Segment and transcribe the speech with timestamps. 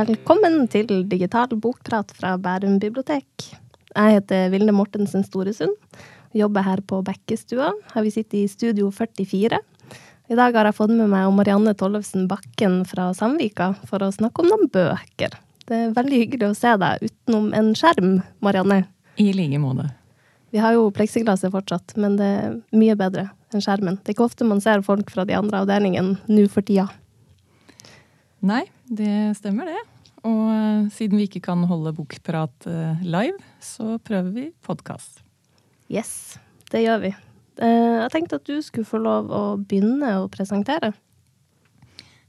[0.00, 3.26] Velkommen til digital bokprat fra Bærum bibliotek.
[3.92, 5.74] Jeg heter Vilde Mortensen Storesund.
[6.32, 7.68] Jobber her på Bekkestua.
[7.92, 9.58] Her vi sitter i Studio 44.
[10.30, 14.40] I dag har jeg fått med meg Marianne Tollefsen Bakken fra Sandvika for å snakke
[14.40, 15.36] om noen bøker.
[15.68, 18.86] Det er veldig hyggelig å se deg utenom en skjerm, Marianne.
[19.20, 19.90] I like måte.
[20.54, 24.00] Vi har jo pleksiglasset fortsatt, men det er mye bedre enn skjermen.
[24.00, 26.88] Det er ikke ofte man ser folk fra de andre avdelingene nå for tida.
[28.40, 29.89] Nei, det stemmer det.
[30.26, 35.22] Og uh, siden vi ikke kan holde bokprat uh, live, så prøver vi podkast.
[35.90, 36.38] Yes,
[36.72, 37.12] det gjør vi.
[37.60, 40.92] Uh, jeg tenkte at du skulle få lov å begynne å presentere.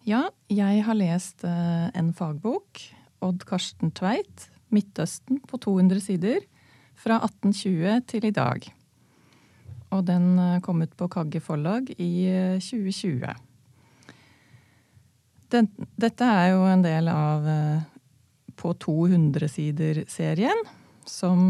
[0.08, 2.80] Ja, jeg har lest en fagbok.
[3.22, 6.40] Odd Karsten Tveit, 'Midtøsten', på 200 sider.
[6.98, 8.66] Fra 1820 til i dag.
[9.94, 12.12] Og den kom ut på Kagge forlag i
[12.58, 13.51] 2020.
[15.52, 15.68] Den,
[16.00, 17.48] dette er jo en del av
[18.60, 20.64] På 200-sider-serien,
[21.08, 21.50] som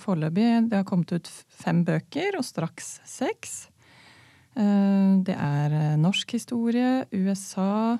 [0.00, 1.28] foreløpig Det har kommet ut
[1.62, 3.56] fem bøker, og straks seks.
[4.54, 7.98] Det er norsk historie, USA,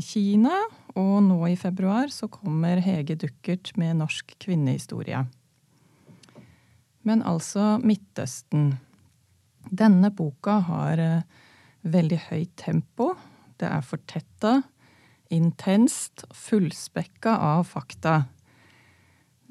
[0.00, 0.56] Kina,
[0.96, 5.26] og nå i februar så kommer Hege Duckert med norsk kvinnehistorie.
[7.04, 8.76] Men altså Midtøsten.
[9.68, 11.02] Denne boka har
[11.86, 13.12] veldig høyt tempo.
[13.56, 14.54] Det er fortetta,
[15.32, 18.24] intenst, fullspekka av fakta.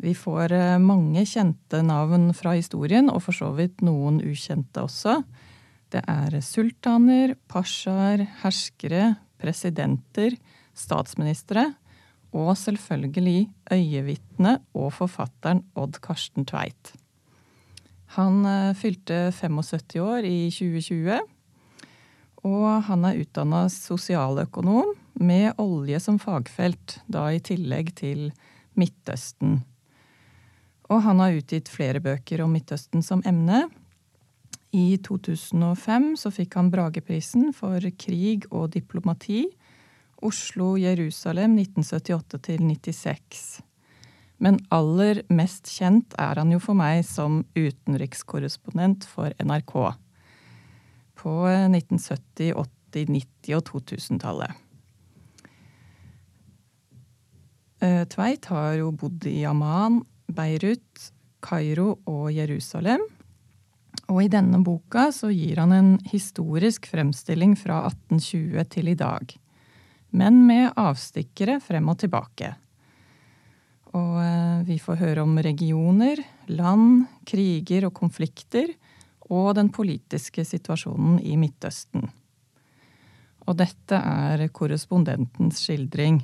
[0.02, 0.53] Vi får
[0.84, 5.22] mange kjente navn fra historien, og for så vidt noen ukjente også.
[5.94, 10.36] Det er sultaner, pasjaer, herskere, presidenter,
[10.75, 11.69] statsministre
[12.36, 16.92] og selvfølgelig øyevitne og forfatteren Odd Karsten Tveit.
[18.17, 18.44] Han
[18.75, 21.22] fylte 75 år i 2020.
[22.45, 24.94] Og han er utdanna sosialøkonom
[25.25, 28.28] med olje som fagfelt, da i tillegg til
[28.78, 29.63] Midtøsten.
[30.91, 33.66] Og han har utgitt flere bøker om Midtøsten som emne.
[34.75, 39.47] I 2005 så fikk han Brageprisen for krig og diplomati.
[40.25, 43.45] Oslo-Jerusalem 1978 96.
[44.38, 49.95] Men aller mest kjent er han jo for meg som utenrikskorrespondent for NRK
[51.25, 53.09] på 1970-, 80-,
[53.50, 54.62] 90- og 2000-tallet.
[58.13, 60.00] Tveit har jo bodd i Amman,
[60.31, 61.09] Beirut,
[61.46, 63.03] Kairo og Jerusalem.
[64.06, 69.35] Og i denne boka så gir han en historisk fremstilling fra 1820 til i dag.
[70.16, 72.53] Men med avstikkere frem og tilbake.
[73.97, 74.18] Og
[74.68, 76.22] vi får høre om regioner,
[76.53, 78.75] land, kriger og konflikter
[79.34, 82.06] og den politiske situasjonen i Midtøsten.
[83.46, 86.19] Og dette er korrespondentens skildring,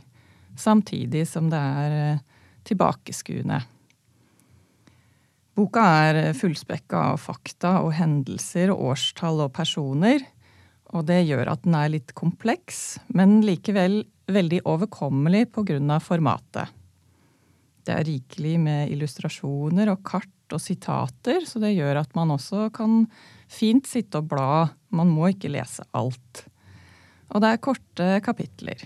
[0.58, 2.20] samtidig som det er
[2.68, 3.62] tilbakeskuende.
[5.58, 10.24] Boka er fullspekka av fakta og hendelser, årstall og personer,
[10.92, 14.02] og det gjør at den er litt kompleks, men likevel
[14.32, 16.72] veldig overkommelig av formatet.
[17.82, 22.70] Det er rikelig med illustrasjoner og kart og sitater, så det gjør at man også
[22.76, 23.06] kan
[23.52, 24.50] fint sitte og bla.
[24.96, 26.46] Man må ikke lese alt.
[27.32, 28.84] Og det er korte kapitler.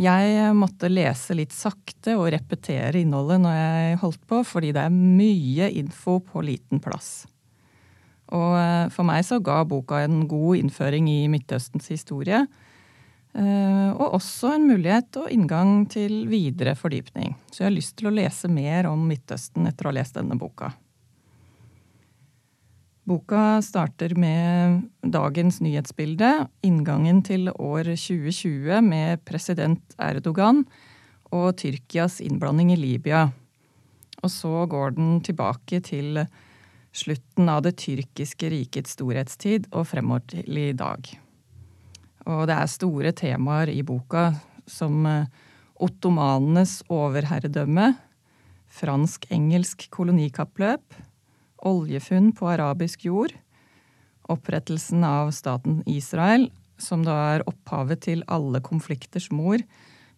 [0.00, 4.94] Jeg måtte lese litt sakte og repetere innholdet når jeg holdt på, fordi det er
[4.94, 7.26] mye info på liten plass.
[8.30, 8.54] Og
[8.94, 12.44] for meg så ga boka en god innføring i Midtøstens historie.
[13.34, 17.36] Og også en mulighet og inngang til videre fordypning.
[17.52, 20.38] Så jeg har lyst til å lese mer om Midtøsten etter å ha lest denne
[20.40, 20.72] boka.
[23.10, 26.28] Boka starter med dagens nyhetsbilde,
[26.62, 30.62] inngangen til år 2020 med president Erdogan
[31.34, 33.24] og Tyrkias innblanding i Libya.
[34.20, 36.22] Og så går den tilbake til
[36.92, 41.10] slutten av det tyrkiske rikets storhetstid og fremover til i dag.
[42.30, 44.30] Og det er store temaer i boka,
[44.70, 45.02] som
[45.80, 47.92] ottomanenes overherredømme,
[48.70, 50.94] fransk-engelsk kolonikappløp,
[51.66, 53.34] oljefunn på arabisk jord,
[54.30, 56.48] opprettelsen av staten Israel,
[56.80, 59.58] som da er opphavet til alle konflikters mor,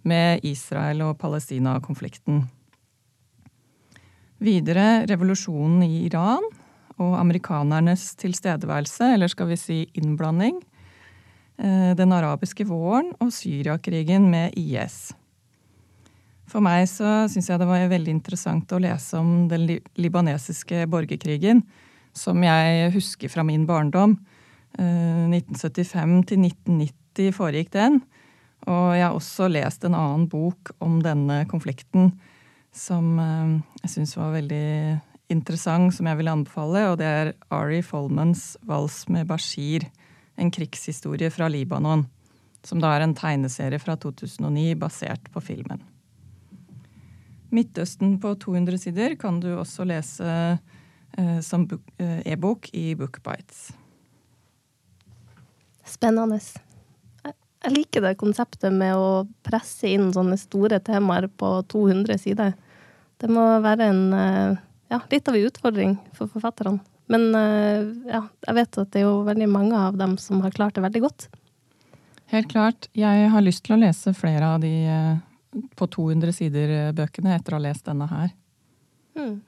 [0.03, 2.43] med Israel- og Palestina-konflikten.
[4.43, 6.43] Videre revolusjonen i Iran
[6.99, 10.59] og amerikanernes tilstedeværelse, eller skal vi si innblanding,
[11.63, 15.13] den arabiske våren og Syriakrigen med IS.
[16.51, 21.63] For meg så syns jeg det var veldig interessant å lese om den libanesiske borgerkrigen,
[22.13, 24.17] som jeg husker fra min barndom.
[24.77, 28.01] 1975 til 1990 foregikk den.
[28.71, 32.13] Og jeg har også lest en annen bok om denne konflikten
[32.73, 34.67] som eh, jeg syns var veldig
[35.33, 36.87] interessant, som jeg vil anbefale.
[36.93, 39.89] Og det er Ari Folmans 'Vals med Bashir',
[40.37, 42.07] en krigshistorie fra Libanon.
[42.63, 45.83] Som da er en tegneserie fra 2009 basert på filmen.
[47.53, 51.67] Midtøsten på 200 sider kan du også lese eh, som
[51.99, 53.73] eh, e-bok i Bookbites.
[55.85, 56.39] Spennende.
[57.63, 62.55] Jeg liker det konseptet med å presse inn sånne store temaer på 200 sider.
[63.21, 64.63] Det må være en eh,
[64.95, 66.81] ja, litt av en utfordring for forfatterne.
[67.11, 67.83] Men eh,
[68.13, 70.85] ja, jeg vet at det er jo veldig mange av dem som har klart det
[70.85, 71.29] veldig godt.
[72.33, 72.89] Helt klart.
[72.97, 74.73] Jeg har lyst til å lese flere av de
[75.77, 78.31] på 200 sider-bøkene etter å ha lest denne her.
[79.17, 79.41] Hmm.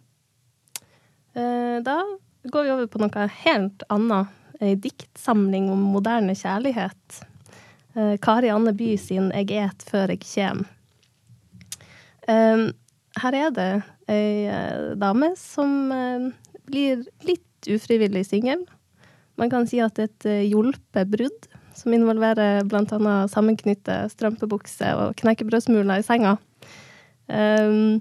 [1.34, 1.98] Eh, da
[2.44, 4.40] går vi over på noe helt annet.
[4.62, 7.20] Ei diktsamling om moderne kjærlighet.
[7.96, 10.64] Eh, Kari Anne By sin 'Eg et før eg kjem'.
[12.28, 12.70] Eh,
[13.22, 15.90] her er det ei dame som
[16.68, 18.64] blir litt ufrivillig singel.
[19.40, 23.14] Man kan si at et hjulpet brudd som involverer bl.a.
[23.30, 26.36] sammenknytte strømpebukse og knekkebrødsmuler i senga.
[27.26, 28.00] Um,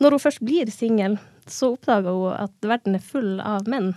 [0.00, 1.18] når hun først blir singel,
[1.50, 3.92] så oppdager hun at verden er full av menn.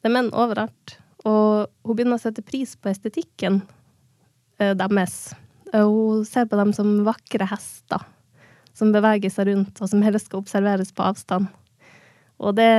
[0.00, 0.96] Det er menn overalt.
[1.28, 3.62] Og hun begynner å sette pris på estetikken
[4.60, 5.32] uh, deres.
[5.72, 8.04] Uh, hun ser på dem som vakre hester
[8.76, 11.50] som beveger seg rundt, og som helst skal observeres på avstand.
[12.40, 12.70] Og det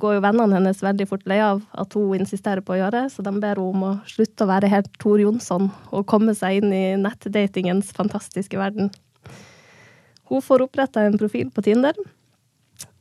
[0.00, 3.24] går jo vennene hennes veldig fort lei av at hun insisterer på å gjøre, så
[3.24, 6.74] de ber henne om å slutte å være helt Tor Jonsson og komme seg inn
[6.76, 8.90] i nettdatingens fantastiske verden.
[10.28, 11.96] Hun får oppretta en profil på Tinder,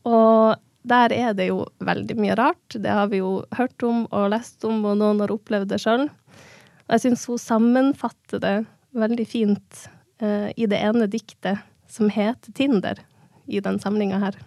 [0.08, 0.56] og
[0.88, 2.74] der er det jo veldig mye rart.
[2.74, 6.08] Det har vi jo hørt om og lest om, og noen har opplevd det sjøl.
[6.08, 8.56] Og jeg syns hun sammenfatter det
[8.98, 9.84] veldig fint
[10.24, 11.62] eh, i det ene diktet
[11.92, 13.04] som heter Tinder,
[13.46, 14.40] i den samlinga her.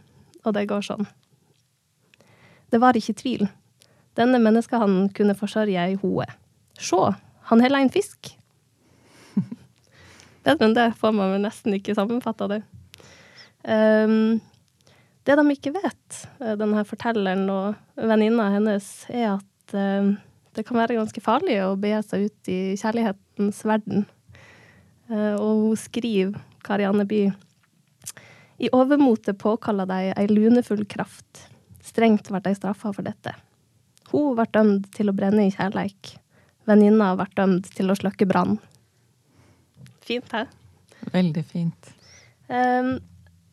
[0.44, 1.06] Og det går sånn.
[2.74, 3.44] Det var ikke tvil.
[4.18, 6.24] Denne menneskehannen kunne forsørge ei hoe.
[6.74, 7.12] Sjå,
[7.50, 8.32] han heller en fisk.
[10.42, 12.58] det, men det får man vel nesten ikke sammenfatta det.
[13.62, 14.42] Um,
[15.22, 20.16] det de ikke vet, eh, denne fortelleren og venninna hennes, er at um,
[20.58, 24.02] det kan være ganske farlig å begi seg ut i kjærlighetens verden.
[25.06, 27.22] Uh, og hun skriver, Karianne By,
[28.58, 31.46] i overmotet påkaller deg ei lunefull kraft
[31.94, 33.30] Strengt ble de straffa for dette.
[34.10, 36.16] Hun ble dømt til å brenne i kjærleik.
[36.66, 38.56] Venninna ble dømt til å slukke brann.
[40.02, 40.48] Fint, hæ?
[41.14, 41.92] Veldig fint.
[42.50, 42.96] Um,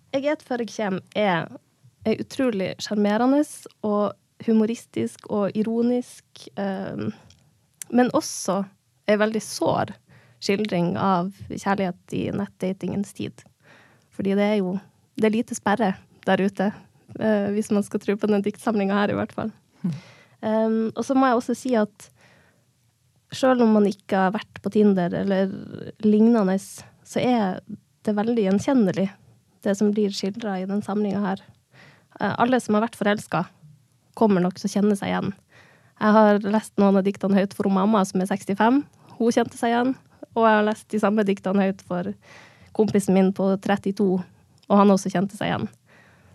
[0.09, 1.51] jeg et før jeg kjem er
[2.09, 3.43] ei utrolig sjarmerende
[3.85, 4.17] og
[4.47, 6.25] humoristisk og ironisk,
[6.57, 7.11] um,
[7.93, 8.63] men også
[9.05, 9.93] ei veldig sår
[10.41, 13.45] skildring av kjærlighet i nettdatingens tid.
[14.09, 14.79] Fordi det er jo
[15.21, 15.93] det er lite sperre
[16.25, 16.71] der ute
[17.17, 19.51] hvis man skal tro på den diktsamlinga her, i hvert fall.
[20.41, 22.07] Um, og så må jeg også si at
[23.31, 25.51] sjøl om man ikke har vært på Tinder eller
[26.03, 27.61] lignende, så er
[28.05, 29.07] det veldig gjenkjennelig,
[29.61, 31.43] det som blir skildra i den samlinga her.
[32.17, 33.45] Uh, alle som har vært forelska,
[34.17, 35.33] kommer nok til å kjenne seg igjen.
[36.01, 38.81] Jeg har lest noen av diktene høyt for mamma, som er 65.
[39.19, 39.93] Hun kjente seg igjen.
[40.33, 42.09] Og jeg har lest de samme diktene høyt for
[42.75, 45.69] kompisen min på 32, og han også kjente seg igjen.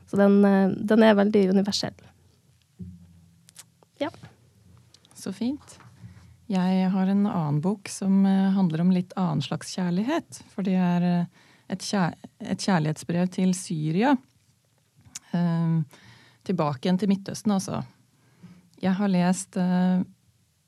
[0.07, 1.97] Så den, eh, den er veldig universell.
[3.99, 4.11] Ja.
[5.15, 5.79] Så fint.
[6.47, 10.43] Jeg har en annen bok som eh, handler om litt annen slags kjærlighet.
[10.53, 14.13] For det er eh, et, kjærlighetsbrev til Syria.
[15.35, 16.03] Eh,
[16.47, 17.83] tilbake igjen til Midtøsten, altså.
[18.79, 19.57] Jeg har lest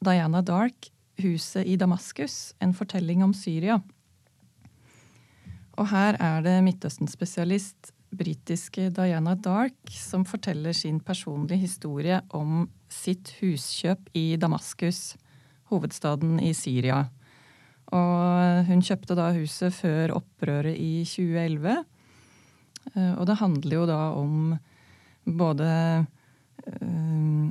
[0.03, 0.89] Diana Dark,
[1.21, 3.77] 'Huset i Damaskus', en fortelling om Syria.
[5.77, 13.35] Og her er det Midtøsten-spesialist britiske Diana Dark, som forteller sin personlige historie om sitt
[13.41, 15.17] huskjøp i Damaskus,
[15.69, 17.05] hovedstaden i Syria.
[17.93, 21.79] Og hun kjøpte da huset før opprøret i 2011.
[22.95, 24.53] Eh, og det handler jo da om
[25.39, 25.71] både
[26.69, 27.49] øh,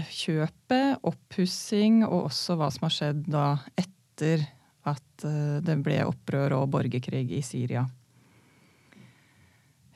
[0.00, 3.46] kjøpet, oppussing og også hva som har skjedd da
[3.80, 4.44] etter
[4.88, 5.24] at
[5.60, 7.84] det ble opprør og borgerkrig i Syria.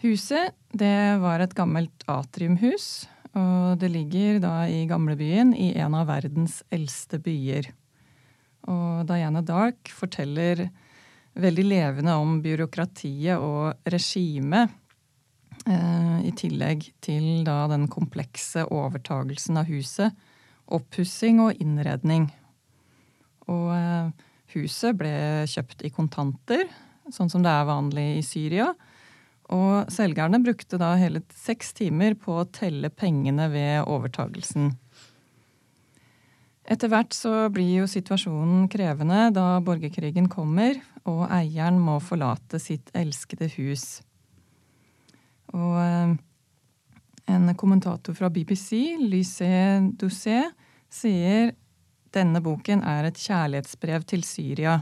[0.04, 6.10] Huset det var et gammelt atriumhus, og det ligger da i gamlebyen i en av
[6.10, 7.70] verdens eldste byer.
[8.68, 10.66] Og Diana Dark forteller
[11.40, 14.76] veldig levende om byråkratiet og regimet.
[15.64, 20.12] Eh, I tillegg til da den komplekse overtagelsen av huset,
[20.68, 22.28] oppussing og innredning.
[23.48, 25.10] Og eh, Huset ble
[25.50, 26.68] kjøpt i kontanter,
[27.10, 28.68] sånn som det er vanlig i Syria.
[29.52, 34.72] Og selgerne brukte da hele seks timer på å telle pengene ved overtagelsen.
[36.64, 42.88] Etter hvert så blir jo situasjonen krevende da borgerkrigen kommer og eieren må forlate sitt
[42.96, 44.00] elskede hus.
[45.52, 46.14] Og eh,
[47.34, 49.52] en kommentator fra BBC, Lycé
[50.00, 50.56] Doucet,
[50.88, 51.52] sier
[52.14, 54.78] denne boken er et kjærlighetsbrev til Syria.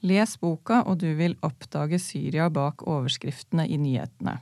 [0.00, 4.38] Les boka, og du vil oppdage Syria bak overskriftene i nyhetene.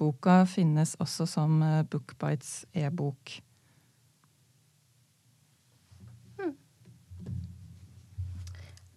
[0.00, 3.38] Boka finnes også som eh, Bookbites e-bok.
[6.36, 6.54] Hmm.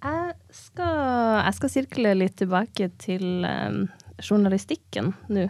[0.03, 0.99] Jeg skal,
[1.43, 3.85] jeg skal sirkle litt tilbake til um,
[4.23, 5.47] journalistikken nå.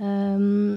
[0.00, 0.76] Um,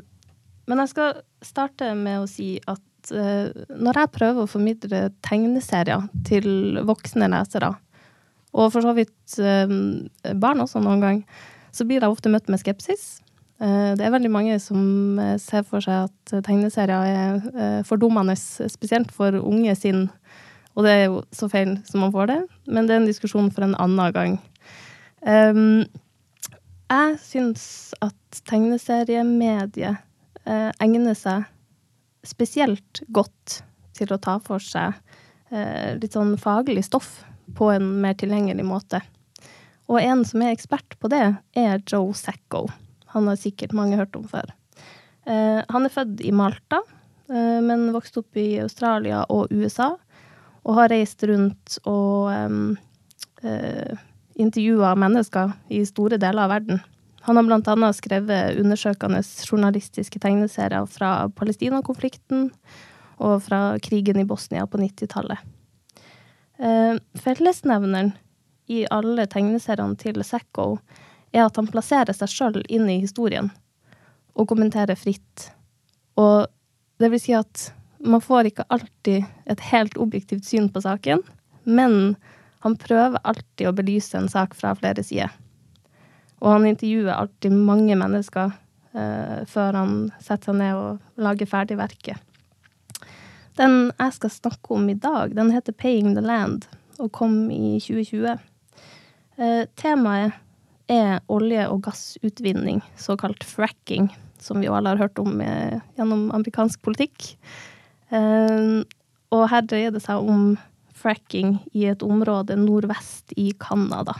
[0.67, 6.07] men jeg skal starte med å si at uh, når jeg prøver å formidle tegneserier
[6.27, 7.71] til voksne lesere,
[8.57, 10.07] og for så vidt um,
[10.41, 11.21] barn også noen gang,
[11.75, 13.19] så blir de ofte møtt med skepsis.
[13.61, 19.13] Uh, det er veldig mange som uh, ser for seg at tegneserier er fordummende, spesielt
[19.13, 20.07] for unge sinn.
[20.77, 23.53] Og det er jo så feil som man får det, men det er en diskusjon
[23.53, 24.37] for en annen gang.
[25.25, 25.87] Um,
[26.87, 27.63] jeg syns
[27.99, 29.97] at tegneseriemediet
[30.47, 31.47] eh, egner seg
[32.27, 33.61] spesielt godt
[33.97, 34.95] til å ta for seg
[35.51, 37.25] eh, litt sånn faglig stoff
[37.55, 39.01] på en mer tilgjengelig måte.
[39.87, 41.23] Og en som er ekspert på det,
[41.55, 42.65] er Joe Sacco.
[43.15, 44.51] Han har sikkert mange hørt om før.
[45.27, 46.81] Eh, han er født i Malta,
[47.29, 49.93] eh, men vokste opp i Australia og USA.
[50.67, 54.03] Og har reist rundt og eh,
[54.37, 56.83] intervjua mennesker i store deler av verden.
[57.27, 62.49] Han har annet skrevet undersøkende journalistiske tegneserier fra Palestina-konflikten
[63.19, 65.41] og fra krigen i Bosnia på 90-tallet.
[66.57, 68.11] Eh, fellesnevneren
[68.67, 70.77] i alle tegneseriene til Sacco
[71.31, 73.51] er at han plasserer seg sjøl inn i historien
[74.37, 75.49] og kommenterer fritt.
[76.17, 76.47] Og
[77.01, 77.69] det vil si at
[78.01, 81.21] man får ikke alltid et helt objektivt syn på saken,
[81.63, 82.15] men
[82.65, 85.33] han prøver alltid å belyse en sak fra flere sider.
[86.41, 88.53] Og han intervjuer alltid mange mennesker
[88.93, 92.21] eh, før han setter seg ned og lager ferdig verket.
[93.57, 96.67] Den jeg skal snakke om i dag, den heter 'Paying the Land'
[96.99, 98.37] og kom i 2020.
[99.37, 100.33] Eh, temaet
[100.89, 104.09] er olje- og gassutvinning, såkalt fracking,
[104.39, 107.35] som vi alle har hørt om eh, gjennom amerikansk politikk.
[108.09, 108.83] Eh,
[109.31, 110.57] og her dreier det seg om
[110.93, 114.15] fracking i et område nordvest i Canada.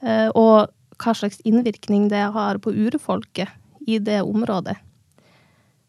[0.00, 3.48] Eh, og hva slags innvirkning det har på urfolket
[3.86, 4.76] i det området.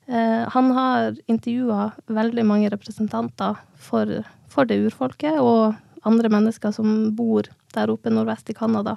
[0.10, 4.10] Eh, han har intervjua veldig mange representanter for,
[4.50, 5.76] for, det urfolket, og
[6.08, 8.96] andre mennesker som bor der oppe nordvest i Canada.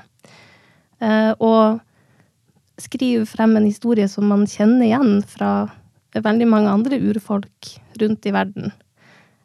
[1.05, 1.83] Eh, og
[2.81, 5.53] skriver frem en historie som man kjenner igjen fra
[6.17, 8.73] veldig mange andre urfolk rundt i verden.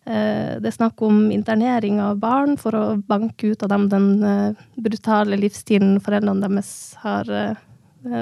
[0.08, 4.56] Eh, det er snakk om internering av barn for å banke ut av dem den
[4.80, 6.72] brutale livsstilen foreldrene deres
[7.04, 7.28] har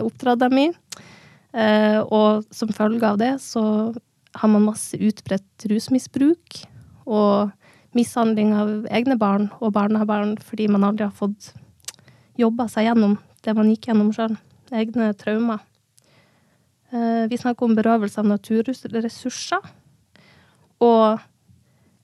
[0.02, 0.72] oppdratt dem i.
[1.56, 3.64] Og som følge av det så
[4.36, 6.58] har man masse utbredt rusmisbruk
[7.08, 7.54] og
[7.96, 11.54] mishandling av egne barn og barnebarn fordi man aldri har fått
[12.36, 14.36] jobba seg gjennom det man gikk gjennom sjøl.
[14.76, 15.62] Egne traumer.
[16.92, 19.72] Vi snakker om berøvelse av naturressurser.
[20.84, 21.24] Og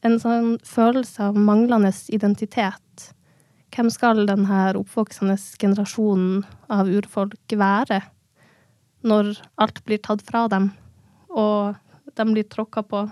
[0.06, 3.12] en sånn følelse av manglende identitet.
[3.72, 6.42] Hvem skal denne oppvoksende generasjonen
[6.72, 8.02] av urfolk være
[9.08, 10.70] når alt blir tatt fra dem,
[11.30, 11.76] og
[12.18, 13.04] de blir tråkka på?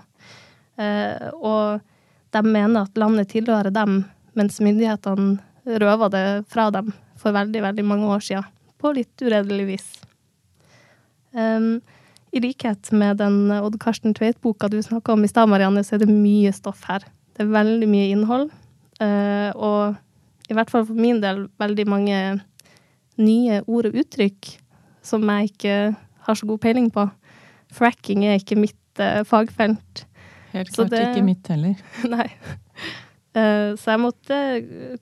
[0.80, 1.80] Eh, og
[2.34, 4.04] de mener at landet tilhører dem,
[4.38, 5.40] mens myndighetene
[5.80, 8.46] røver det fra dem for veldig, veldig mange år siden,
[8.80, 9.88] på litt uredelig vis.
[11.36, 11.80] Um,
[12.34, 16.04] i likhet med den Odd Karsten Tveit-boka du snakka om i stad, Marianne, så er
[16.04, 17.04] det mye stoff her.
[17.34, 18.48] Det er veldig mye innhold.
[19.00, 19.98] uh, og
[20.50, 22.16] i hvert fall for min del veldig mange
[23.20, 24.48] nye ord og uttrykk
[25.02, 25.76] som jeg ikke
[26.26, 27.06] har så god peiling på.
[27.74, 30.04] Fracking er ikke mitt uh, fagfelt.
[30.54, 31.78] Helt klart det, ikke mitt heller.
[32.14, 32.26] Nei.
[33.36, 34.40] Uh, så jeg måtte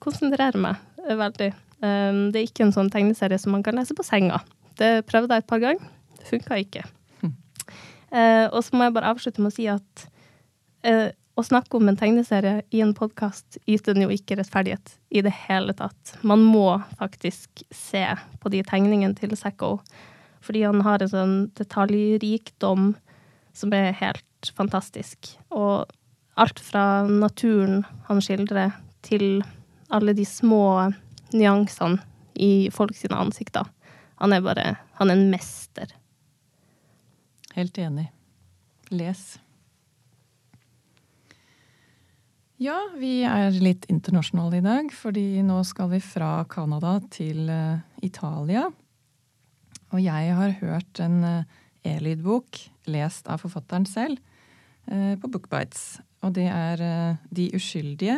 [0.03, 1.49] konsentrere meg veldig.
[1.79, 4.41] Um, det er ikke en sånn tegneserie som man kan lese på senga.
[4.79, 5.91] Det prøvde jeg et par ganger.
[6.19, 6.85] Det funka ikke.
[8.09, 10.05] Eh, og så må jeg bare avslutte med å si at
[10.87, 15.23] eh, å snakke om en tegneserie i en podkast yter den jo ikke rettferdighet i
[15.23, 16.15] det hele tatt.
[16.21, 18.03] Man må faktisk se
[18.41, 19.77] på de tegningene til Sacco,
[20.43, 22.91] fordi han har en sånn detaljrikdom
[23.55, 25.31] som er helt fantastisk.
[25.55, 25.87] Og
[26.39, 29.39] alt fra naturen han skildrer, til
[29.95, 30.91] alle de små
[31.31, 32.01] nyansene
[32.35, 33.63] i folk sine ansikter.
[34.19, 34.65] Han er bare
[34.99, 35.87] Han er en mester.
[37.55, 38.09] Helt enig.
[38.91, 39.39] Les.
[42.59, 47.79] Ja, vi er litt internasjonale i dag, fordi nå skal vi fra Canada til uh,
[48.03, 48.65] Italia.
[49.95, 52.59] Og jeg har hørt en uh, e-lydbok
[52.91, 54.19] lest av forfatteren selv
[54.91, 56.01] uh, på Bookbites.
[56.19, 56.83] Og det er
[57.31, 58.17] De uskyldige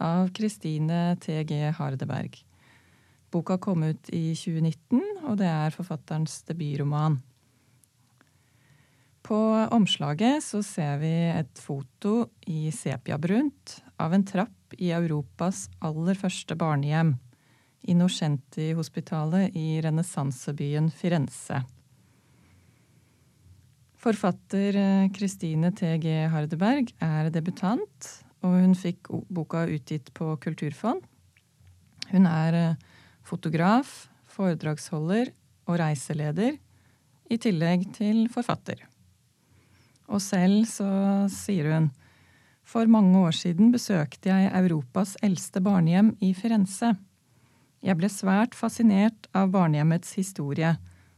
[0.00, 1.60] av Kristine T.G.
[1.76, 2.40] Hardeberg.
[3.28, 7.20] Boka kom ut i 2019, og det er forfatterens debutroman.
[9.22, 9.38] På
[9.70, 16.56] omslaget så ser vi et foto i sepiabrunt av en trapp i Europas aller første
[16.58, 17.14] barnehjem,
[17.82, 21.62] Innocenti-hospitalet i renessansebyen Firenze.
[24.02, 24.78] Forfatter
[25.14, 26.12] Kristine eh, T.G.
[26.30, 28.08] Hardeberg er debutant,
[28.42, 31.02] og hun fikk boka utgitt på Kulturfond.
[32.10, 32.86] Hun er eh,
[33.26, 35.30] fotograf, foredragsholder
[35.70, 36.58] og reiseleder,
[37.30, 38.82] i tillegg til forfatter.
[40.12, 40.88] Og selv så
[41.32, 41.90] sier hun
[42.62, 46.92] for mange år siden besøkte jeg Europas eldste barnehjem i Firenze.
[47.82, 50.76] Jeg ble svært fascinert av barnehjemmets historie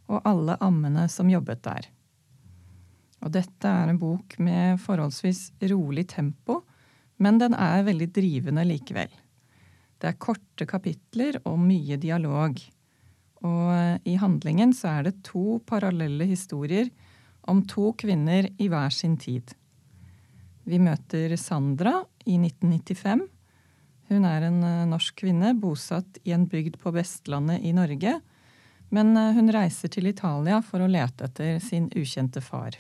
[0.09, 1.91] og alle ammene som jobbet der.
[3.25, 6.63] Og dette er en bok med forholdsvis rolig tempo,
[7.21, 9.13] men den er veldig drivende likevel.
[10.01, 12.59] Det er korte kapitler og mye dialog.
[13.45, 16.89] Og i handlingen så er det to parallelle historier
[17.51, 19.55] om to kvinner i hver sin tid.
[20.65, 23.27] Vi møter Sandra i 1995.
[24.09, 28.19] Hun er en eh, norsk kvinne bosatt i en bygd på Vestlandet i Norge.
[28.95, 32.79] Men eh, hun reiser til Italia for å lete etter sin ukjente far.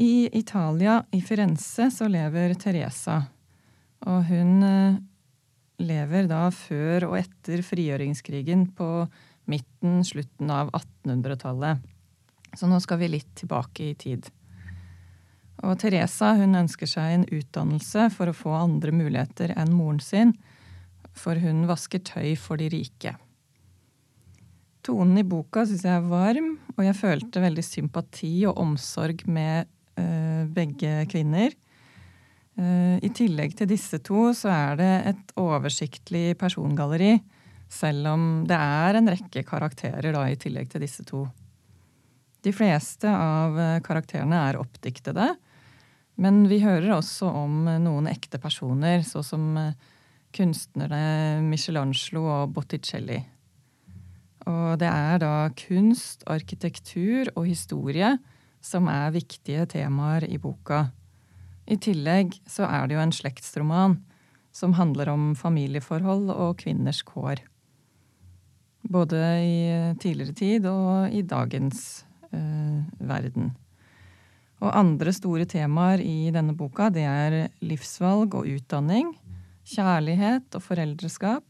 [0.00, 3.20] I Italia, i Firenze, så lever Teresa.
[4.10, 5.00] Og hun eh,
[5.84, 8.90] lever da før og etter frigjøringskrigen på
[9.50, 11.93] midten, slutten av 1800-tallet.
[12.54, 14.30] Så nå skal vi litt tilbake i tid.
[15.64, 20.34] Og Teresa hun ønsker seg en utdannelse for å få andre muligheter enn moren sin,
[21.14, 23.14] for hun vasker tøy for de rike.
[24.84, 29.70] Tonen i boka syns jeg er varm, og jeg følte veldig sympati og omsorg med
[29.96, 31.54] uh, begge kvinner.
[32.58, 37.16] Uh, I tillegg til disse to så er det et oversiktlig persongalleri,
[37.72, 41.24] selv om det er en rekke karakterer da, i tillegg til disse to.
[42.44, 45.30] De fleste av eh, karakterene er oppdiktede.
[46.20, 49.72] Men vi hører også om eh, noen ekte personer, så som eh,
[50.34, 53.22] kunstnerne Michelangelo og Botticelli.
[54.44, 58.12] Og det er da kunst, arkitektur og historie
[58.64, 60.90] som er viktige temaer i boka.
[61.64, 63.96] I tillegg så er det jo en slektsroman
[64.54, 67.40] som handler om familieforhold og kvinners kår.
[68.84, 69.56] Både i
[69.96, 72.04] tidligere tid og i dagens
[72.98, 73.52] verden.
[74.64, 79.10] Og andre store temaer i denne boka det er livsvalg og utdanning,
[79.68, 81.44] kjærlighet og foreldreskap,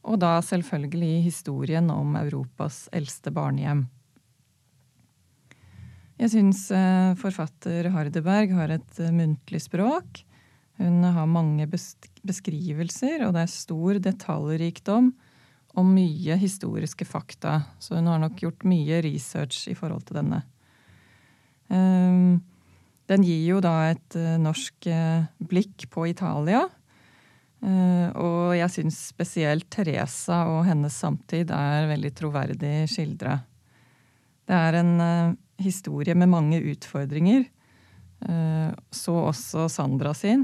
[0.00, 3.84] og da selvfølgelig historien om Europas eldste barnehjem.
[6.20, 10.20] Jeg syns eh, forfatter Hardeberg har et eh, muntlig språk.
[10.80, 15.14] Hun har mange beskrivelser, og det er stor detaljrikdom
[15.78, 17.60] og mye historiske fakta.
[17.78, 20.42] Så hun har nok gjort mye research i forhold til denne.
[21.70, 22.40] Ehm,
[23.10, 26.64] den gir jo da et eh, norsk eh, blikk på Italia.
[27.60, 33.38] Eh, og jeg syns spesielt Teresa og hennes samtid er veldig troverdig skildra.
[34.50, 37.44] Det er en historie med mange utfordringer.
[38.90, 40.42] Så også Sandra sin.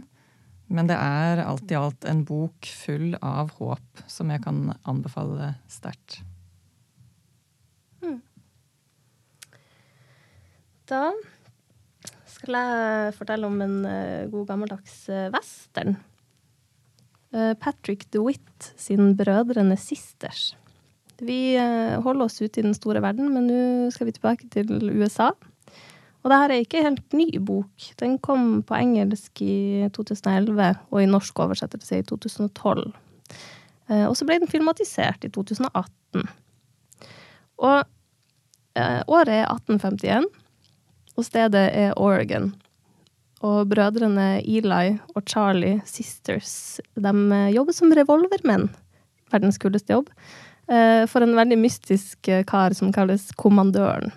[0.67, 5.53] Men det er alt i alt en bok full av håp som jeg kan anbefale
[5.71, 6.19] sterkt.
[8.03, 8.19] Mm.
[10.91, 11.05] Da
[12.37, 15.97] skal jeg fortelle om en uh, god gammeldags uh, western.
[17.35, 20.55] Uh, Patrick DeWitt sin 'Brødrene Sisters'.
[21.17, 24.69] Vi holder oss ute i den store verden, men nå skal vi tilbake til
[25.01, 25.31] USA.
[26.27, 27.85] Og det her er ikke en helt ny bok.
[28.03, 32.89] Den kom på engelsk i 2011 og i norsk oversettelse i 2012.
[33.87, 36.27] Eh, og så ble den filmatisert i 2018.
[37.63, 37.79] Og
[38.75, 40.27] eh, året er 1851,
[41.15, 42.51] og stedet er Oregon.
[43.47, 48.67] Og brødrene Eli og Charlie Sisters de eh, jobber som revolvermenn.
[49.31, 50.11] Verdens kuleste jobb.
[50.67, 54.11] For en veldig mystisk kar som kalles Kommandøren.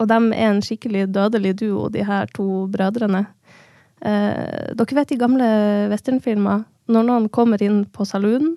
[0.00, 3.26] Og de er en skikkelig dødelig duo, de her to brødrene.
[4.00, 5.48] Eh, dere vet i gamle
[5.92, 8.54] westernfilmer, når noen kommer inn på saloonen,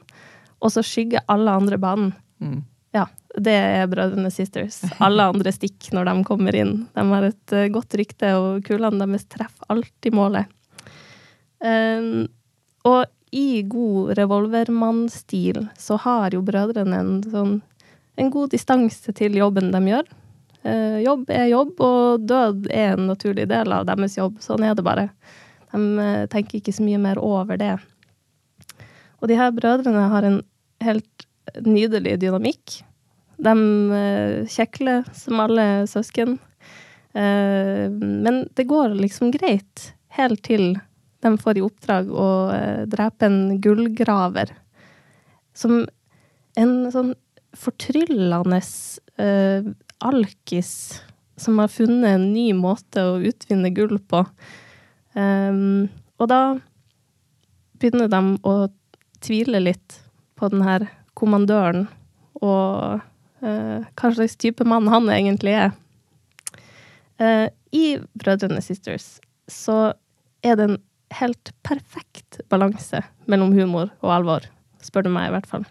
[0.64, 2.14] og så skygger alle andre banen.
[2.40, 2.62] Mm.
[2.96, 4.80] Ja, det er Brødrene Sisters.
[5.04, 6.86] Alle andre stikker når de kommer inn.
[6.96, 10.48] De har et uh, godt rykte, og kulene deres treffer alltid målet.
[11.64, 12.08] Eh,
[12.88, 13.04] og
[13.34, 17.54] i god revolvermannstil så har jo brødrene en sånn
[18.16, 20.10] en god distanse til jobben de gjør.
[20.64, 24.40] Uh, jobb er jobb, og død er en naturlig del av deres jobb.
[24.44, 25.10] Sånn er det bare.
[25.74, 27.76] De uh, tenker ikke så mye mer over det.
[29.20, 30.40] Og de her brødrene har en
[30.84, 31.28] helt
[31.68, 32.80] nydelig dynamikk.
[33.44, 33.54] De
[33.92, 36.40] uh, kjekler som alle søsken.
[37.14, 40.72] Men det går liksom greit helt til
[41.22, 42.30] de får i oppdrag å
[42.90, 44.50] drepe en gullgraver.
[45.54, 45.84] Som
[46.58, 47.12] en sånn
[47.54, 48.64] fortryllende
[50.04, 51.02] alkis
[51.40, 54.24] som har funnet en ny måte å utvinne gull på.
[55.14, 55.90] Um,
[56.22, 56.42] og da
[57.80, 58.54] begynner de å
[59.24, 60.00] tvile litt
[60.40, 60.88] på den her
[61.18, 61.88] kommandøren
[62.42, 63.02] og
[63.44, 65.76] uh, hva slags type mann han egentlig er.
[67.22, 69.18] Uh, I Brødrene Sisters
[69.52, 69.94] så
[70.44, 70.82] er det en
[71.14, 74.48] helt perfekt balanse mellom humor og alvor,
[74.82, 75.66] spør du meg i hvert fall.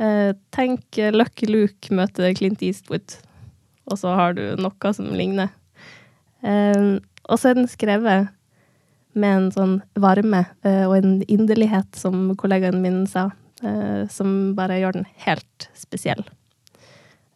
[0.00, 3.18] Uh, tenk Lucky Luke møter Clint Eastwood,
[3.86, 5.52] og så har du noe som ligner.
[6.46, 8.28] og så er den skrevet
[9.16, 13.30] med en sånn varme og en inderlighet, som kollegaen min sa,
[13.62, 16.22] eh, som bare gjør den helt spesiell.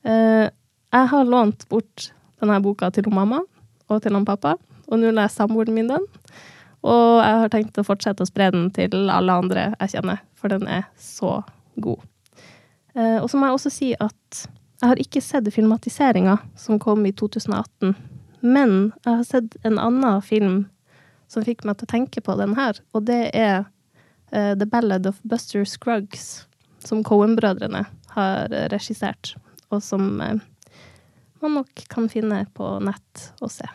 [0.04, 0.48] Eh,
[0.90, 2.10] jeg har lånt bort
[2.40, 3.42] denne boka til mamma
[3.90, 4.56] og til han pappa,
[4.88, 6.06] og nå leser samboeren min den.
[6.80, 10.52] Og jeg har tenkt å fortsette å spre den til alle andre jeg kjenner, for
[10.52, 11.40] den er så
[11.76, 12.00] god.
[12.96, 14.46] Eh, og så må jeg også si at
[14.80, 17.94] jeg har ikke sett filmatiseringa som kom i 2018,
[18.40, 20.62] men jeg har sett en annen film
[21.30, 23.66] som fikk meg til å tenke på den her, og det er
[24.32, 26.46] uh, The Ballad of Buster Scruggs,
[26.80, 27.84] som Cohen-brødrene
[28.16, 29.34] har regissert,
[29.68, 30.40] og som uh,
[31.40, 33.68] man nok kan finne på nett og se.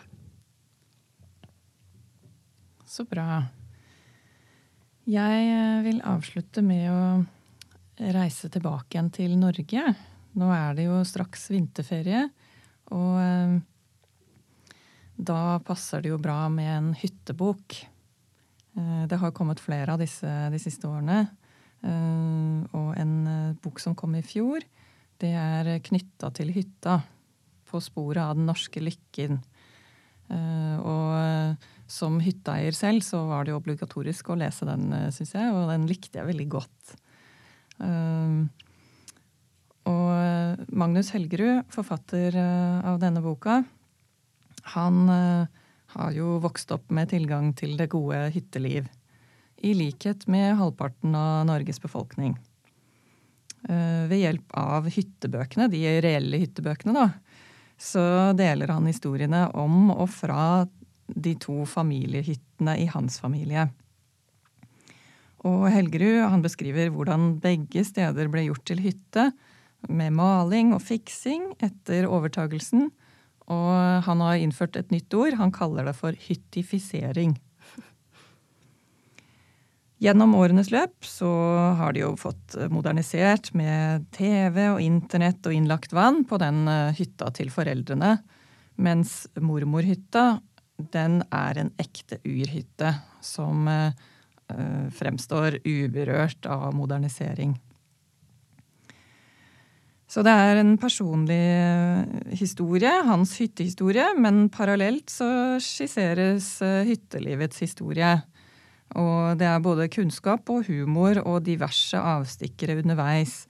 [2.86, 3.44] Så bra.
[5.06, 9.84] Jeg eh, vil avslutte med å reise tilbake igjen til Norge.
[10.36, 12.26] Nå er det jo straks vinterferie,
[12.92, 13.62] og
[15.16, 17.78] da passer det jo bra med en hyttebok.
[18.76, 21.22] Eh, det har kommet flere av disse de siste årene.
[21.86, 24.66] Eh, og en eh, bok som kom i fjor,
[25.24, 27.00] det er knytta til hytta.
[27.66, 29.40] På sporet av den norske lykken.
[30.30, 35.72] Og som hytteeier selv så var det jo obligatorisk å lese den, syns jeg, og
[35.72, 36.94] den likte jeg veldig godt.
[39.86, 43.60] Og Magnus Helgerud, forfatter av denne boka,
[44.74, 45.46] han uh,
[45.94, 48.88] har jo vokst opp med tilgang til det gode hytteliv.
[49.62, 52.36] I likhet med halvparten av Norges befolkning.
[53.66, 57.06] Ved hjelp av hyttebøkene, de reelle hyttebøkene, da,
[57.82, 60.68] så deler han historiene om og fra
[61.08, 63.68] de to familiehyttene i hans familie.
[65.46, 69.30] Og Helgerud han beskriver hvordan begge steder ble gjort til hytte,
[69.90, 72.90] med maling og fiksing etter overtagelsen,
[73.46, 75.38] og han har innført et nytt ord.
[75.38, 77.36] Han kaller det for hyttifisering.
[80.02, 81.30] Gjennom årenes løp så
[81.80, 86.92] har de jo fått modernisert med TV og internett og innlagt vann på den eh,
[86.98, 88.18] hytta til foreldrene.
[88.76, 90.42] Mens mormorhytta,
[90.92, 92.92] den er en ekte urhytte
[93.24, 93.96] som eh,
[94.52, 97.56] eh fremstår uberørt av modernisering.
[100.06, 105.28] Så det er en personlig eh, historie, hans hyttehistorie, men parallelt så
[105.64, 108.12] skisseres eh, hyttelivets historie.
[109.02, 113.48] Og det er både kunnskap og humor og diverse avstikkere underveis.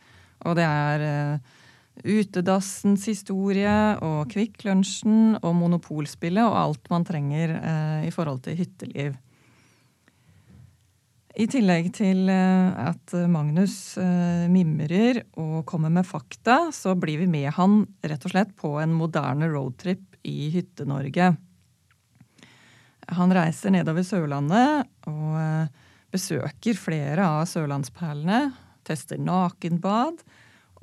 [0.48, 1.60] Og det er uh,
[2.08, 7.56] utedassens historie og Kvikk Lunsjen og Monopolspillet og alt man trenger
[8.08, 9.16] i forhold til hytteliv.
[11.36, 17.28] I tillegg til eh, at Magnus eh, mimrer og kommer med fakta, så blir vi
[17.28, 21.34] med han rett og slett på en moderne roadtrip i Hytte-Norge.
[23.20, 25.84] Han reiser nedover Sørlandet og eh,
[26.16, 28.54] besøker flere av sørlandsperlene.
[28.88, 30.24] Tester nakenbad.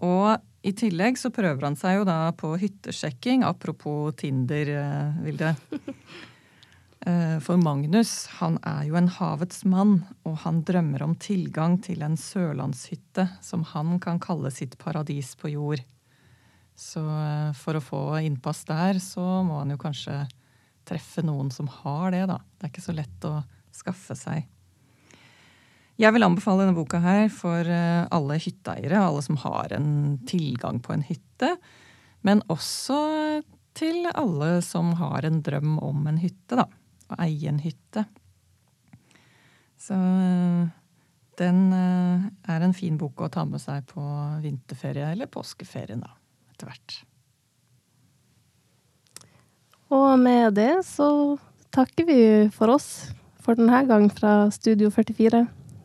[0.04, 0.34] Og
[0.68, 4.68] i tillegg så prøver han seg jo da på hyttesjekking, apropos Tinder,
[5.24, 5.54] Vilde.
[7.06, 12.04] Eh, for Magnus han er jo en havets mann, og han drømmer om tilgang til
[12.06, 15.82] en sørlandshytte som han kan kalle sitt paradis på jord.
[16.78, 20.20] Så eh, for å få innpass der, så må han jo kanskje
[20.86, 22.38] treffe noen som har det, da.
[22.38, 23.40] Det er ikke så lett å
[23.74, 24.46] skaffe seg.
[26.00, 30.78] Jeg vil anbefale denne boka her for eh, alle hytteeiere, alle som har en tilgang
[30.82, 31.50] på en hytte.
[32.22, 33.42] Men også
[33.74, 36.68] til alle som har en drøm om en hytte, da.
[37.12, 38.06] Å eie en hytte.
[39.82, 40.66] Så eh,
[41.40, 44.02] den eh, er en fin bok å ta med seg på
[44.42, 46.14] vinterferie eller påskeferien, da,
[46.54, 47.00] etter hvert.
[49.92, 51.08] Og med det så
[51.74, 52.20] takker vi
[52.54, 53.10] for oss
[53.42, 55.42] for denne gang fra Studio 44.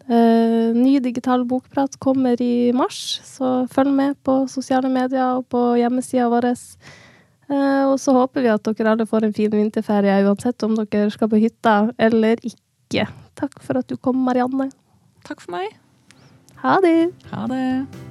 [0.08, 5.63] Uh, ny digital bokprat kommer i mars, så følg med på sosiale medier og på
[5.82, 6.54] hjemmesida vår.
[7.47, 11.07] Uh, og så håper vi at dere alle får en fin vinterferie, uansett om dere
[11.13, 13.07] skal på hytta eller ikke.
[13.39, 14.69] Takk for at du kom, Marianne.
[15.27, 15.71] Takk for meg.
[16.63, 16.99] Ha det.
[17.31, 18.07] Ha det.